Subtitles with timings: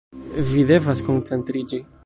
[0.53, 1.83] Vi devas koncentriĝi.